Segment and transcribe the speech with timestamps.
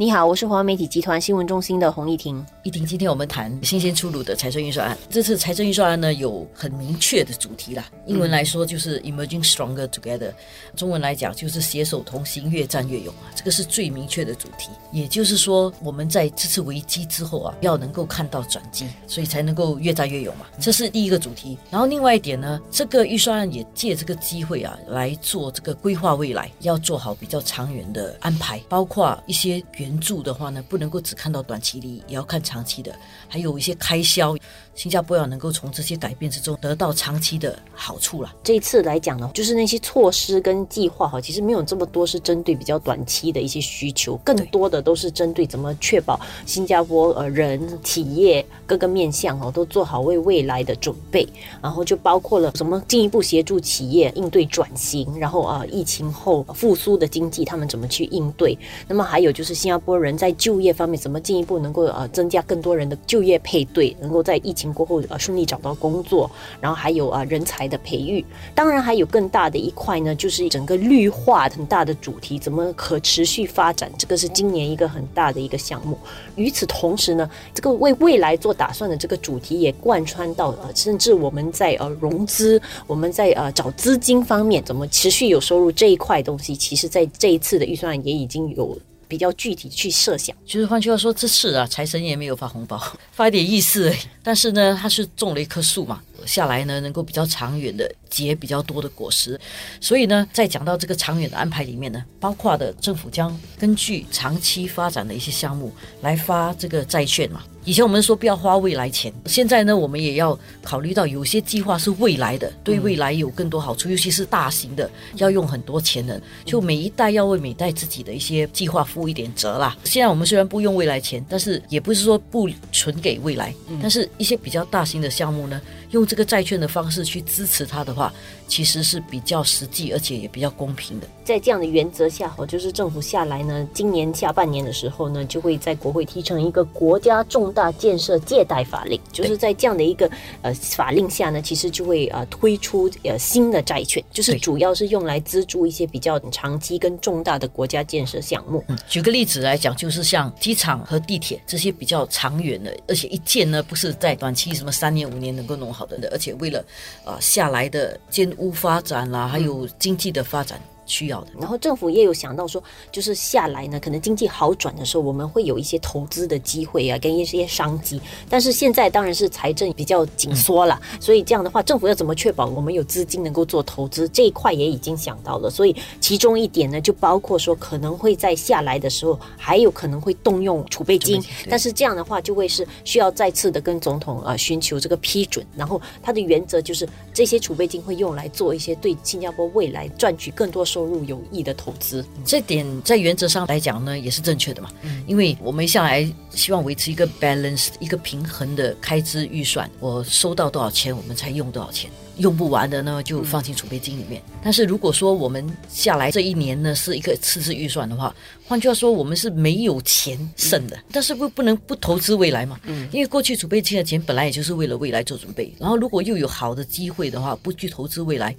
[0.00, 2.42] 你好，我是华为媒体集团新闻中心的洪丽婷。
[2.62, 4.96] 一婷，今天我们谈新鲜出炉的财政预算案。
[5.10, 7.84] 这次财政预算案呢，有很明确的主题啦。
[8.06, 10.32] 英文来说就是 “Emerging Stronger Together”，
[10.74, 13.28] 中文来讲就是“携手同行，越战越勇”啊。
[13.34, 14.70] 这个是最明确的主题。
[14.90, 20.46] 也就是说，我们在这次危机之后啊，要能够看到转机，所以才能够越战越勇嘛。
[20.58, 21.58] 这是第一个主题。
[21.70, 29.89] 然后另外一点呢，这个预算案也借这个机会啊，来做这个规划未来，要做好比较长远的安排，包括一些原。
[29.90, 32.94] 援助的话呢，不能够只看到短期利益，也要看长期的，
[33.26, 34.36] 还有一些开销。
[34.72, 38.32] 新加坡要能够从这些改变之中得到长期的好处了。
[38.42, 51.28] 这一次来讲呢，就是那些措施跟计划哈，其实没有这么多是针对比较短期的一些需求，更多的都是针对怎么确保新加坡呃人企业各个面向哦都做好为未来的准备。
[51.60, 58.56] 然后就包括了什么进一步协助企业应对转型，然后啊疫情后复苏的经济他们怎么去应对。
[58.88, 64.70] 那么还有就是新加坡人在就业方面怎么进一步能够呃增加更多人的就业配对，能够在疫情。
[64.72, 75.98] 过后呃顺利找到工作，然后还有啊人才的培育，当然还有更大的一块呢，就是整个绿化很大的主题，怎么可持续发展，这个是今年一个很大的一个项目。
[76.36, 88.78] 与此同时呢，这个为未来做打算的这个主题也贯穿到呃，甚至我们在呃融资，我们在呃找资金方面怎么持续有收入这一块东西，其实在这一次的预算也已经有。
[89.10, 92.80] 比较具体去设想，就是换句话说，这次啊，财神爷没有发红包，
[93.10, 93.92] 发一点意思。
[94.22, 99.38] 但是呢，他是种了一棵树嘛，下来呢，能够比较长远的结比较多的果实。
[99.80, 107.42] 所以呢，在讲到这个长远的安排里面呢，包括的政府将根据长期发展的一些项目来发这个债券嘛。
[107.62, 119.76] 以前我们说不要花未来钱，现在呢，我们也要考虑到有些计划是未来的，对未来有更多好处，尤其是大型的，要用很多钱的，就每一代要为每代自己的一些计划负一点责啦。
[119.84, 128.12] 现在我们虽然不用未来钱，但是也不是说不存给未来，但是一些比较大型的项目呢，用这个债券的方式去支持它的话，
[128.48, 131.06] 其实是比较实际，而且也比较公平的。
[131.30, 140.10] 在这样的原则下，哈，就是政府下来呢，今年下半年的时候呢，就会在国会提成一个国家重大建设借贷法令，就是在这样的一个
[140.42, 148.64] 呃法令下呢，其实就会呃推出呃新的债券，就是主要是用来资助一些比较长期跟重大的国家建设项目。
[148.66, 156.64] 嗯举个例子来讲，就是像机场和地铁这些比较长远的，而且一建呢不是在短期什么三年五年能够弄好的，而且为了
[157.04, 160.60] 啊下来的建屋发展啦，还有经济的发展。
[160.90, 168.00] 需要的，然后政府也有想到说，就是下来呢，可能经济好转的时候，我们会有一些投资的机会啊，跟一些商机。
[168.28, 175.48] 但是现在当然是财政比较紧缩了，所以这样的话，政府要怎么确保我们有资金能够做投资这一块也已经想到了。
[175.48, 185.46] 所以其中一点呢，就包括说可能会在下来的时候，还有可能会动用储备金，但是这样的话就会是需要再次的跟总统啊寻求这个批准。
[185.56, 190.79] 然后它的原则就是这些储备金会用来做一些对新加坡未来赚取更多收。
[190.80, 194.70] 收入有益的投资，这点在原则上来讲呢，也是正确的嘛。
[194.80, 199.70] 嗯，因为我们向来希望维持一个 balance，一个平衡的开支预算。
[199.78, 201.90] 我收到多少钱，我们才用多少钱。
[202.20, 204.22] 用不完的呢，就放进储备金里面。
[204.42, 208.14] 但是如果说我们下来这一年呢是一个赤字预算的话，
[208.46, 210.78] 换句话说，我们是没有钱剩的。
[210.92, 212.58] 但是不不能不投资未来嘛？
[212.64, 215.52] 嗯，因为过去储备金的钱本来也就是为了未来做准备。
[215.58, 218.34] 然后如果又有好的机会的话，不去投资未来，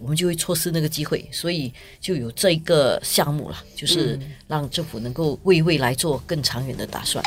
[0.00, 1.26] 我们就会错失那个机会。
[1.30, 7.24] 所以就有这一个项目了，就是让政府能够为未来做更长远的打算。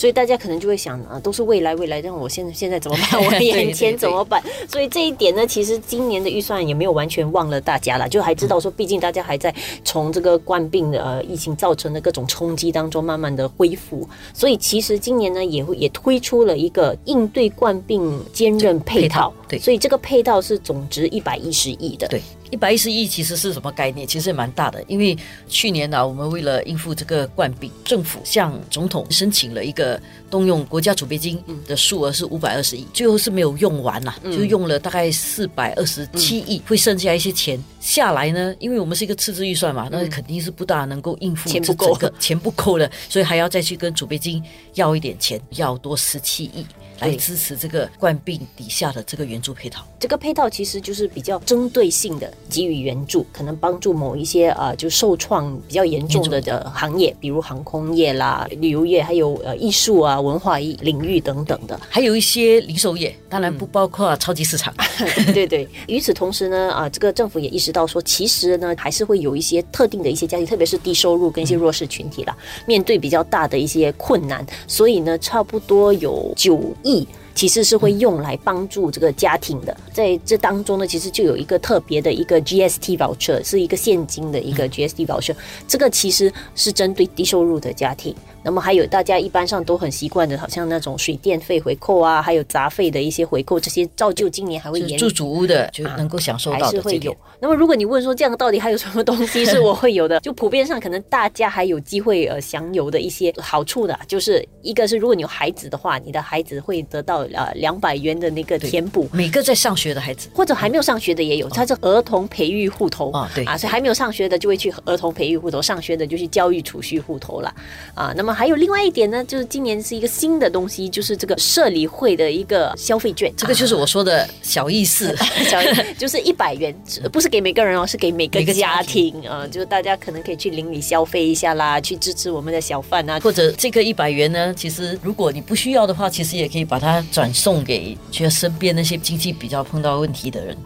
[0.00, 3.20] 所以大家可能就会想啊，都是未来未来，让我现在现在怎么办？
[3.22, 4.42] 我眼前怎么办？
[4.66, 22.22] 所以这一点呢，其实今年的预算也没有完全忘了大家了，就还知道说，毕竟大家还在从这个冠病的呃疫情造成的各种冲击当中慢慢的恢复，所以其实今年呢也会也推出了一个应对冠病坚韧配套，对，所以这个配套是总值一百一十亿的，对。
[22.50, 24.04] 一百一十亿其实是什么概念？
[24.04, 29.89] 其实也蛮大的，因为去年呢，我们为了应付这个冠病，政府向总统申请了一个
[30.30, 38.54] 动用国家储备金的数额是五百二十亿，最后是没有用完啦，就用了大概四百二十七亿，会剩下一些钱下来呢。
[38.58, 44.42] 因为我们是一个赤字预算嘛，那肯定是不大能够应付钱不够，钱不够了，所以还要再去跟储备金
[44.74, 46.66] 要一点钱，要多十七亿。
[47.00, 49.84] 来支持这个冠病底下的这个援助配套。
[49.98, 64.74] 这个配套其实就是比较针对性的给予援助，可能帮助某一些呃就受创比较严重的的行业，比如航空业啦、旅游业，还有呃艺术啊、文化领域等等的，还有一些零售业，当然不包括超级市场。
[65.34, 65.68] 对对。
[65.86, 72.36] 与此同时呢，啊，这个政府也意识到说，其实呢还是会有一些特定的一些家庭，特别是低收入跟一些弱势群体啦，
[72.66, 76.89] 面对比较大的一些困难，所以呢，差不多有九亿。
[76.90, 85.34] 意其实是会用来帮助这个家庭的，在这当中呢，其实就有一个特别的一个 GST voucher，是一个现金的一个 GST voucher，
[85.66, 88.14] 这个其实是针对低收入的家庭。
[88.42, 97.14] 那么还有大家一般上都很习惯的，好像那种水电费回扣啊，还有杂费的一些回扣，这些照旧今年还会延住主屋的就能够享受到的会有。
[97.38, 107.19] 那么如果你问说这样到底还有什么东西是我会有的， 就普遍上可能大家还有机会呃享有的一些好处的，就是一个是如果你有孩子的话，你的孩子会得到。
[107.32, 113.10] 呃，两百元的那个填补，每个在上学的孩子，或者还没有上学的也有，它是儿童培育户头。
[113.12, 113.44] 啊，对。
[113.44, 117.54] 啊，所以还没有上学的就会去儿童培育户头，上学的就去教育储蓄户头了。
[117.94, 118.12] 啊。
[118.16, 125.14] 那么还有另外一点呢，就是今年是一个新的东西，就是这个社理会的一个消费券，这个就是我说的小意思，
[125.48, 125.58] 小
[125.98, 126.74] 就是一百元，
[127.12, 137.04] 不是给每个人哦，是给每个家庭啊，就是大家可能可以去邻里消费一下啦，去支持我们的小贩啊，或者这个一百元呢，其实如果你不需要的话，其实也可以把它。
[137.10, 140.56] 转送给觉得身边那些经济比较碰到问题的人。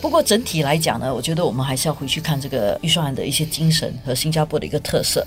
[0.00, 5.26] 不过整体来讲呢，我觉得我们还是要回去看这个预算案的一些精神和新加坡的一个特色。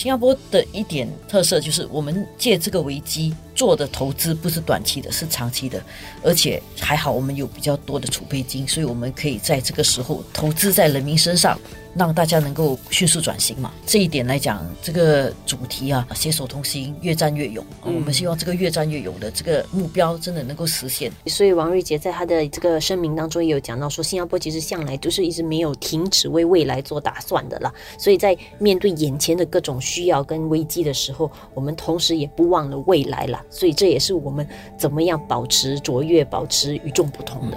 [0.00, 5.78] 新加坡的一点特色就是，我们借这个危机做的投资不是短期的，是长期的，
[6.22, 11.60] 而且还好我们有比较多的储备金，所以我们可以在这个时候投资在人民身上。
[11.92, 17.66] 让大家能够迅速转型嘛，这一点来讲，这个主题啊，携手同行，越战越勇。
[17.82, 21.10] 我们希望这个越战越勇的这个目标真的能够实现。
[21.26, 27.74] 所以王瑞杰在他的这个声明当中也有讲到说，新加坡其实向来都是一直没有停止为未来做打算的啦。
[27.98, 33.44] 所以在面对眼前的各种需要跟危机的时候，我们同时也不忘了未来了。
[33.50, 34.46] 所以这也是我们
[34.78, 37.56] 怎么样保持卓越、保持与众不同的。